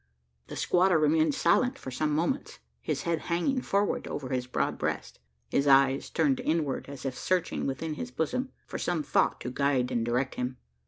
The 0.47 0.55
squatter 0.55 0.97
remained 0.97 1.35
silent 1.35 1.77
for 1.77 1.91
some 1.91 2.09
moments 2.15 2.57
his 2.81 3.03
head 3.03 3.19
hanging 3.29 3.61
forward 3.61 4.07
over 4.07 4.29
his 4.29 4.47
broad 4.47 4.79
breast 4.79 5.19
his 5.47 5.67
eyes 5.67 6.09
turned 6.09 6.39
inward, 6.39 6.87
as 6.89 7.05
if 7.05 7.15
searching 7.15 7.67
within 7.67 7.93
his 7.93 8.09
bosom 8.09 8.49
for 8.65 8.79
some 8.79 9.03
thought 9.03 9.39
to 9.41 9.51
guide 9.51 9.91
and 9.91 10.03
direct 10.03 10.33
him. 10.41 10.57